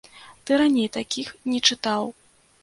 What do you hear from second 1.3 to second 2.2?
не чытаў.